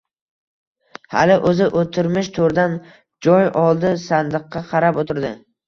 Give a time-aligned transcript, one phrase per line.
[1.15, 2.75] Hali o‘zi o‘tirmish to‘rdan
[3.29, 3.95] joy oldi.
[4.09, 5.35] Sandiqqa qarab o‘tirdi.